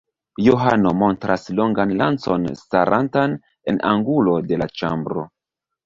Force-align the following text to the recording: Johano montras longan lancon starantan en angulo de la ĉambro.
Johano 0.45 0.93
montras 1.01 1.45
longan 1.59 1.93
lancon 2.01 2.49
starantan 2.63 3.39
en 3.73 3.81
angulo 3.95 4.39
de 4.51 4.63
la 4.65 4.73
ĉambro. 4.81 5.33